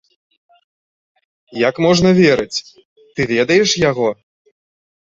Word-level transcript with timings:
Як 1.69 1.75
можна 1.87 2.09
верыць, 2.21 2.63
ты 3.13 3.21
ведаеш 3.35 3.69
яго? 3.89 4.09